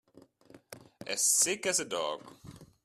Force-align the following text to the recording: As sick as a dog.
As 1.05 1.21
sick 1.23 1.67
as 1.67 1.79
a 1.79 1.85
dog. 1.85 2.23